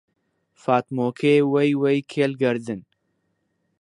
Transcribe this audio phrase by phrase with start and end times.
[0.63, 2.81] فاتمۆکێ وەی وەی کێل گەردن